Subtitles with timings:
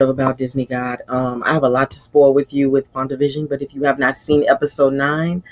[0.00, 1.00] about Disney God.
[1.08, 3.98] Um, I have a lot to spoil with you with WandaVision, but if you have
[3.98, 5.42] not seen episode nine,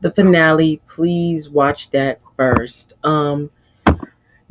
[0.00, 2.94] the finale, please watch that first.
[3.04, 3.50] Um,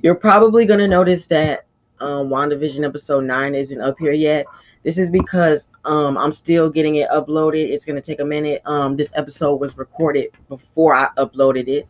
[0.04, 1.66] you're probably gonna notice that
[2.00, 4.46] um, WandaVision episode nine isn't up here yet.
[4.84, 7.70] This is because um, I'm still getting it uploaded.
[7.72, 8.62] It's gonna take a minute.
[8.66, 11.88] Um, this episode was recorded before I uploaded it,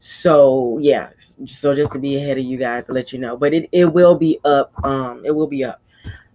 [0.00, 1.08] so yeah.
[1.46, 3.86] So just to be ahead of you guys, to let you know, but it, it
[3.86, 4.70] will be up.
[4.84, 5.80] Um, it will be up.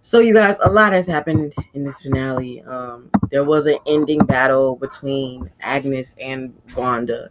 [0.06, 2.62] So, you guys, a lot has happened in this finale.
[2.62, 7.30] Um, there was an ending battle between Agnes and Wanda,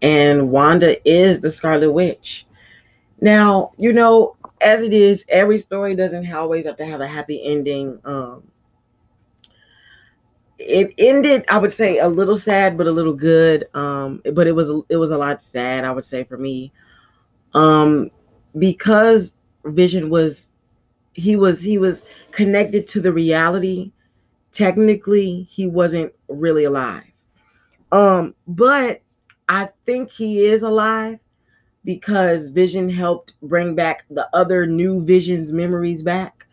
[0.00, 2.46] and Wanda is the Scarlet Witch.
[3.20, 7.42] Now, you know, as it is, every story doesn't always have to have a happy
[7.44, 7.98] ending.
[8.04, 8.44] Um,
[10.58, 13.66] it ended, I would say, a little sad, but a little good.
[13.74, 16.72] Um, but it was it was a lot sad, I would say, for me,
[17.54, 18.08] um,
[18.56, 20.46] because Vision was
[21.14, 23.92] he was he was connected to the reality.
[24.52, 27.04] Technically he wasn't really alive.
[27.90, 29.00] Um but
[29.48, 31.18] i think he is alive
[31.84, 36.46] because vision helped bring back the other new visions memories back.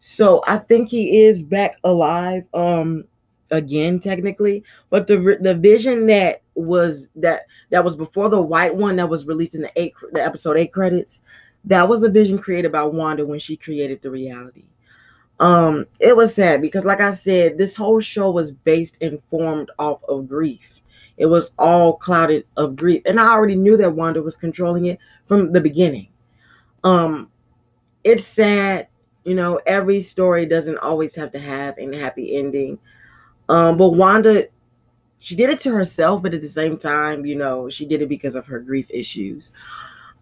[0.00, 3.04] So i think he is back alive um
[3.50, 4.64] again technically.
[4.88, 9.26] But the the vision that was that that was before the white one that was
[9.26, 11.20] released in the eight the episode eight credits
[11.64, 14.64] that was a vision created by Wanda when she created the reality.
[15.40, 19.70] Um, it was sad because, like I said, this whole show was based and formed
[19.78, 20.82] off of grief.
[21.16, 24.98] It was all clouded of grief, and I already knew that Wanda was controlling it
[25.26, 26.08] from the beginning.
[26.84, 27.30] Um,
[28.04, 28.88] it's sad,
[29.24, 29.60] you know.
[29.66, 32.78] Every story doesn't always have to have a happy ending.
[33.48, 34.46] Um, but Wanda,
[35.18, 38.08] she did it to herself, but at the same time, you know, she did it
[38.08, 39.52] because of her grief issues.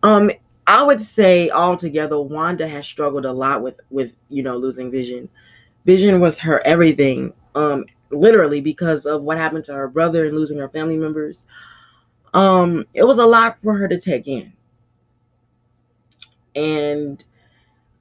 [0.02, 0.30] Um,
[0.69, 5.28] I would say altogether, Wanda has struggled a lot with with you know losing Vision.
[5.86, 10.58] Vision was her everything, um, literally because of what happened to her brother and losing
[10.58, 11.44] her family members.
[12.34, 14.52] Um, it was a lot for her to take in,
[16.55, 17.24] and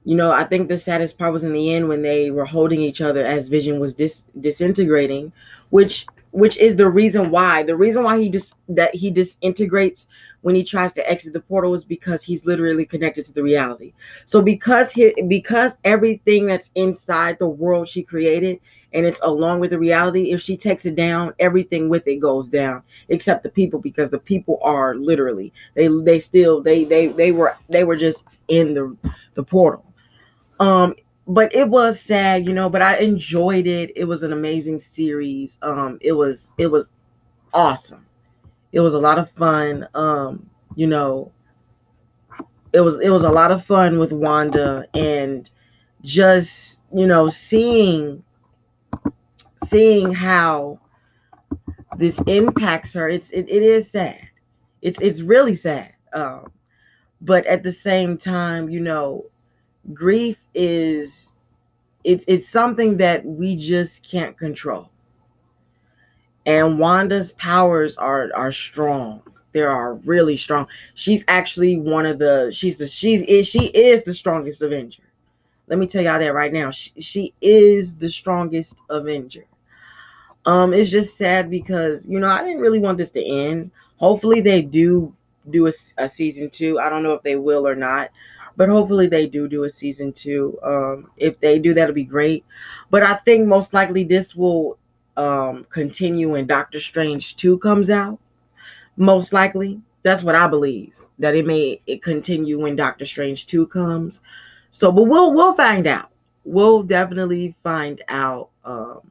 [0.04, 2.82] you know, I think the saddest part was in the end when they were holding
[2.82, 5.32] each other as Vision was dis- disintegrating,
[5.70, 10.06] which which is the reason why the reason why he dis- that he disintegrates
[10.42, 13.92] when he tries to exit the portal is because he's literally connected to the reality.
[14.26, 18.60] So because he because everything that's inside the world she created
[18.92, 22.48] and it's along with the reality, if she takes it down, everything with it goes
[22.48, 27.32] down except the people because the people are literally they they still they they they
[27.32, 28.96] were they were just in the
[29.34, 29.84] the portal.
[30.60, 30.94] Um
[31.28, 33.92] but it was sad, you know, but I enjoyed it.
[33.94, 35.58] It was an amazing series.
[35.62, 36.90] Um it was it was
[37.54, 38.08] awesome
[38.72, 39.88] it was a lot of fun.
[39.94, 41.32] Um, you know,
[42.72, 45.48] it was it was a lot of fun with Wanda and
[46.02, 48.22] just, you know, seeing
[49.66, 50.80] seeing how
[51.96, 53.08] this impacts her.
[53.08, 54.28] It's it, it is sad.
[54.82, 55.94] It's it's really sad.
[56.12, 56.52] Um,
[57.20, 59.24] but at the same time, you know,
[59.92, 61.32] grief is
[62.04, 64.90] it's it's something that we just can't control
[66.48, 69.22] and Wanda's powers are are strong.
[69.52, 70.66] They are really strong.
[70.94, 75.02] She's actually one of the she's the she's is she is the strongest Avenger.
[75.66, 76.70] Let me tell y'all that right now.
[76.70, 79.44] She, she is the strongest Avenger.
[80.46, 83.70] Um, it's just sad because you know I didn't really want this to end.
[83.96, 85.14] Hopefully they do
[85.50, 86.78] do a, a season two.
[86.78, 88.08] I don't know if they will or not,
[88.58, 90.58] but hopefully they do do a season two.
[90.64, 92.44] Um, if they do, that'll be great.
[92.90, 94.76] But I think most likely this will
[95.16, 98.18] um, continue when Doctor Strange 2 comes out.
[98.96, 99.80] Most likely.
[100.02, 100.92] That's what I believe.
[101.20, 104.22] That it may it continue when Doctor Strange 2 comes.
[104.72, 106.10] So but we'll we'll find out.
[106.44, 108.48] We'll definitely find out.
[108.64, 109.02] Um,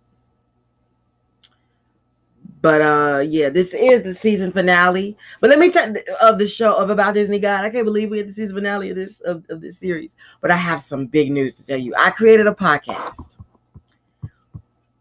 [2.62, 5.18] but uh yeah, this is the season finale.
[5.42, 7.64] But let me tell of the show of about Disney God.
[7.64, 10.12] I can't believe we had the season finale of this of, of this series.
[10.42, 11.94] But I have some big news to tell you.
[11.98, 13.38] I created a podcast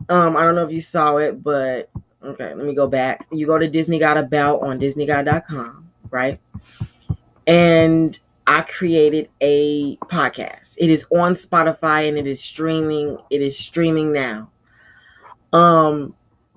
[0.09, 1.91] um, I don't know if you saw it, but
[2.23, 3.27] okay, let me go back.
[3.31, 6.41] You go to Disney God About on DisneyGod.com, right?
[7.47, 10.75] And I created a podcast.
[10.77, 13.19] It is on Spotify and it is streaming.
[13.31, 14.51] It is streaming now.
[15.53, 16.15] Um,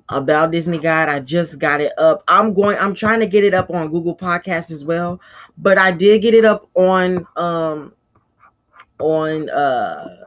[0.09, 2.23] about Disney God, I just got it up.
[2.27, 2.77] I'm going.
[2.77, 5.21] I'm trying to get it up on Google Podcasts as well,
[5.57, 7.93] but I did get it up on um
[8.99, 10.17] on uh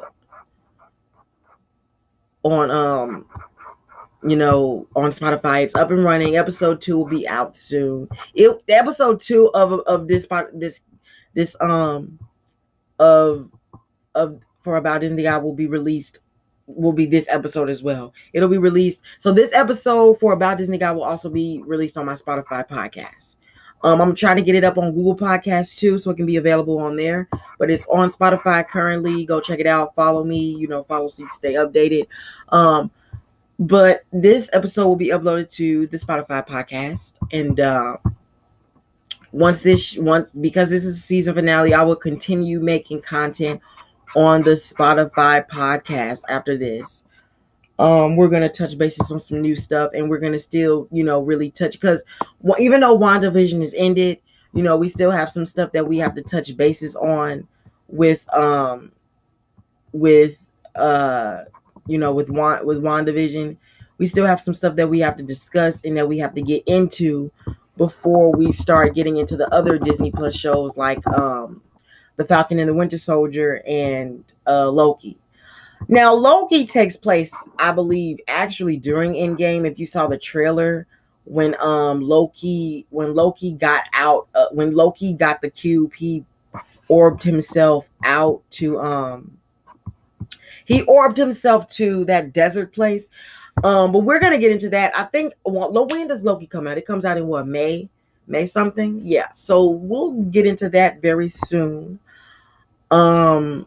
[2.44, 3.26] on um
[4.22, 5.64] you know on Spotify.
[5.64, 6.36] It's up and running.
[6.36, 8.08] Episode two will be out soon.
[8.34, 10.80] It episode two of of this this
[11.34, 12.18] this um
[13.00, 13.50] of
[14.14, 16.20] of for About Disney God will be released
[16.66, 18.12] will be this episode as well.
[18.32, 19.00] It'll be released.
[19.18, 23.36] So this episode for About Disney God will also be released on my Spotify podcast.
[23.84, 26.36] Um, I'm trying to get it up on Google Podcasts too, so it can be
[26.36, 27.28] available on there.
[27.58, 29.24] But it's on Spotify currently.
[29.24, 29.94] Go check it out.
[29.96, 30.38] Follow me.
[30.38, 32.06] You know, follow so you stay updated.
[32.50, 32.90] Um,
[33.58, 37.96] but this episode will be uploaded to the Spotify podcast, and uh,
[39.32, 43.60] once this once because this is a season finale, I will continue making content
[44.14, 47.04] on the Spotify podcast after this.
[47.78, 51.20] Um, we're gonna touch bases on some new stuff, and we're gonna still, you know,
[51.20, 52.02] really touch because
[52.58, 54.18] even though WandaVision is ended,
[54.52, 57.46] you know, we still have some stuff that we have to touch bases on
[57.88, 58.92] with um
[59.92, 60.36] with
[60.74, 61.42] uh
[61.86, 63.56] you know with Wand with WandaVision.
[63.98, 66.42] We still have some stuff that we have to discuss and that we have to
[66.42, 67.30] get into
[67.76, 71.62] before we start getting into the other Disney Plus shows like um
[72.16, 75.18] the Falcon and the Winter Soldier and uh Loki.
[75.88, 79.68] Now, Loki takes place, I believe, actually during Endgame.
[79.68, 80.86] If you saw the trailer,
[81.24, 86.24] when um Loki when Loki got out, uh, when Loki got the cube, he
[86.88, 89.38] orbed himself out to um
[90.64, 93.08] he orbed himself to that desert place.
[93.64, 94.96] Um, but we're gonna get into that.
[94.96, 96.78] I think well, when does Loki come out?
[96.78, 97.88] It comes out in what May,
[98.32, 99.00] May something.
[99.04, 102.00] Yeah, so we'll get into that very soon.
[102.90, 103.66] Um,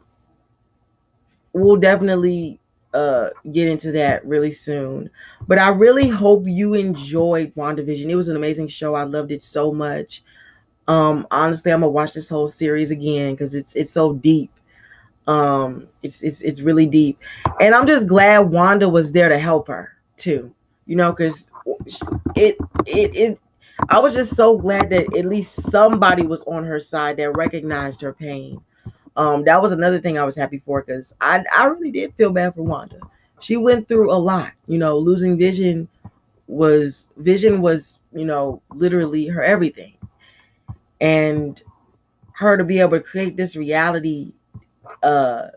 [1.54, 2.60] we'll definitely
[2.94, 5.10] uh get into that really soon.
[5.48, 8.10] But I really hope you enjoyed WandaVision.
[8.10, 8.96] It was an amazing show.
[8.96, 10.24] I loved it so much.
[10.88, 14.52] Um, honestly, I'm gonna watch this whole series again because it's it's so deep.
[15.28, 17.20] Um, it's it's it's really deep,
[17.60, 20.54] and I'm just glad Wanda was there to help her too.
[20.88, 21.50] You know, because
[22.36, 23.40] it it it.
[23.90, 28.02] I was just so glad that at least somebody was on her side that recognized
[28.02, 28.62] her pain.
[29.18, 32.32] Um, that was another thing I was happy for because I I really did feel
[32.32, 33.00] bad for Wanda.
[33.40, 34.52] She went through a lot.
[34.68, 35.88] You know, losing vision
[36.48, 39.96] was vision was you know literally her everything,
[41.00, 41.62] and
[42.34, 44.34] her to be able to create this reality
[45.04, 45.48] uh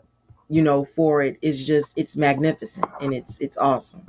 [0.48, 4.02] you know for it is just it's magnificent and it's it's awesome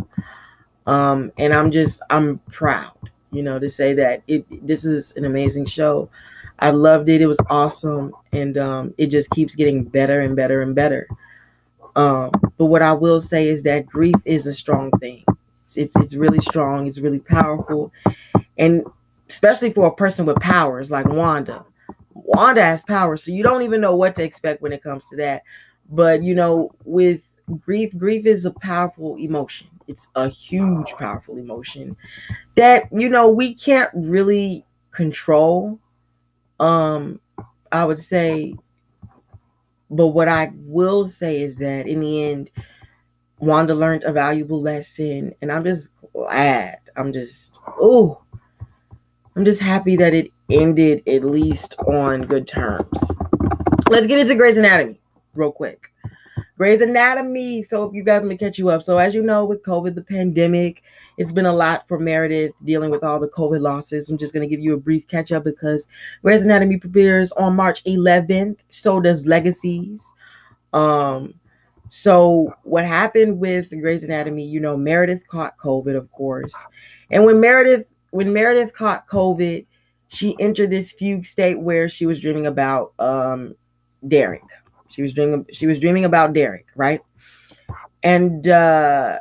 [0.87, 2.93] um and i'm just i'm proud
[3.31, 6.09] you know to say that it this is an amazing show.
[6.59, 7.21] I loved it.
[7.21, 8.13] It was awesome.
[8.33, 11.07] And um it just keeps getting better and better and better.
[11.95, 15.23] Um but what i will say is that grief is a strong thing.
[15.63, 16.87] It's it's, it's really strong.
[16.87, 17.91] It's really powerful.
[18.57, 18.85] And
[19.29, 21.63] especially for a person with powers like wanda.
[22.13, 25.15] Wanda has power, so you don't even know what to expect when it comes to
[25.17, 25.43] that.
[25.89, 27.21] But you know, with
[27.57, 29.67] grief, grief is a powerful emotion.
[29.87, 31.95] It's a huge, powerful emotion
[32.55, 35.79] that you know we can't really control.
[36.59, 37.19] Um,
[37.71, 38.55] I would say,
[39.89, 42.51] but what I will say is that in the end,
[43.39, 46.77] Wanda learned a valuable lesson, and I'm just glad.
[46.95, 48.21] I'm just oh,
[49.35, 52.99] I'm just happy that it ended at least on good terms.
[53.89, 54.99] Let's get into Grey's Anatomy
[55.33, 55.91] real quick.
[56.59, 57.63] Grey's Anatomy.
[57.63, 58.83] So, if you guys to catch you up.
[58.83, 60.83] So, as you know, with COVID, the pandemic,
[61.17, 64.09] it's been a lot for Meredith dealing with all the COVID losses.
[64.09, 65.87] I'm just to give you a brief catch up because
[66.21, 68.57] Grey's Anatomy premieres on March 11th.
[68.67, 70.03] So does Legacies.
[70.73, 71.35] Um,
[71.87, 74.43] so what happened with Grey's Anatomy?
[74.43, 76.53] You know, Meredith caught COVID, of course,
[77.09, 79.65] and when Meredith when Meredith caught COVID,
[80.09, 83.55] she entered this fugue state where she was dreaming about um
[84.07, 84.43] Derek.
[84.89, 87.01] She was dreaming she was dreaming about Derek, right?
[88.03, 89.19] And uh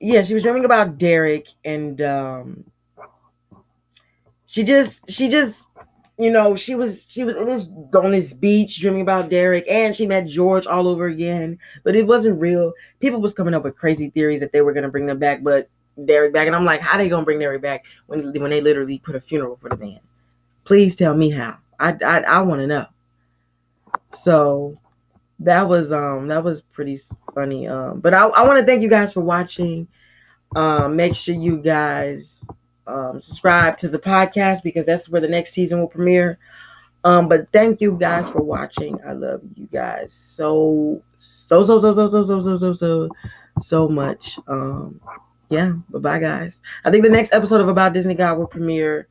[0.00, 2.64] yeah, she was dreaming about Derek and um
[4.46, 5.66] she just she just
[6.16, 9.96] you know, she was she was in this on this beach dreaming about Derek and
[9.96, 12.72] she met George all over again, but it wasn't real.
[13.00, 15.68] People was coming up with crazy theories that they were gonna bring them back, but
[16.04, 18.98] Derek back, and I'm like, how they gonna bring Derek back when when they literally
[18.98, 20.00] put a funeral for the man?
[20.64, 21.58] Please tell me how.
[21.78, 22.86] I I, I want to know.
[24.16, 24.78] So
[25.40, 26.98] that was um that was pretty
[27.34, 27.66] funny.
[27.66, 29.88] Um, but I I want to thank you guys for watching.
[30.56, 32.44] Um, make sure you guys
[32.86, 36.38] um subscribe to the podcast because that's where the next season will premiere.
[37.02, 38.98] Um, but thank you guys for watching.
[39.06, 43.08] I love you guys so so so so so so so so so so
[43.62, 44.38] so much.
[44.46, 45.00] Um
[45.50, 46.58] yeah, bye bye, guys.
[46.84, 49.08] I think the next episode of About Disney God will premiere.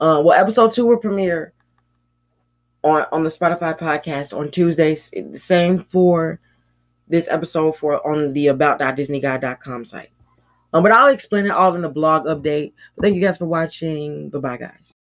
[0.00, 1.52] Uh, well, episode two will premiere
[2.84, 5.10] on on the Spotify podcast on Tuesdays.
[5.10, 6.40] The same for
[7.08, 10.10] this episode for on the about.disneygod.com site.
[10.72, 12.72] Um, but I'll explain it all in the blog update.
[13.00, 14.28] Thank you guys for watching.
[14.28, 14.97] Bye bye, guys.